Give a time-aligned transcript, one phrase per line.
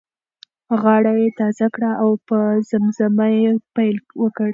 [0.81, 2.37] غاړه یې تازه کړه او په
[2.69, 4.49] زمزمه یې پیل وکړ.